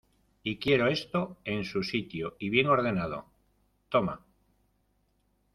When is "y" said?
0.41-0.57, 2.39-2.49